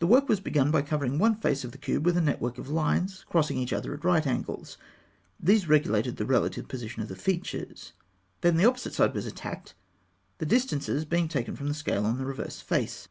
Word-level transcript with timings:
The 0.00 0.06
work 0.08 0.28
was 0.28 0.40
begun 0.40 0.72
by 0.72 0.82
covering 0.82 1.16
one 1.20 1.36
face 1.36 1.62
of 1.62 1.72
a 1.72 1.78
cube 1.78 2.04
with 2.04 2.16
a 2.16 2.20
network 2.20 2.58
of 2.58 2.68
lines 2.68 3.24
crossing 3.28 3.56
each 3.56 3.72
other 3.72 3.94
at 3.94 4.02
right 4.04 4.26
angles; 4.26 4.76
these 5.38 5.68
regulated 5.68 6.16
the 6.16 6.26
relative 6.26 6.66
position 6.66 7.02
of 7.02 7.08
the 7.08 7.14
features. 7.14 7.92
Then 8.40 8.56
the 8.56 8.64
opposite 8.66 8.94
side 8.94 9.14
was 9.14 9.26
attacked, 9.26 9.74
the 10.38 10.44
distances 10.46 11.04
being 11.04 11.28
taken 11.28 11.54
from 11.54 11.68
the 11.68 11.74
scale 11.74 12.04
on 12.04 12.18
the 12.18 12.26
reverse 12.26 12.60
face. 12.60 13.06